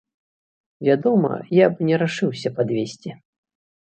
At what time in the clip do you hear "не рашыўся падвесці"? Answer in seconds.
1.89-3.11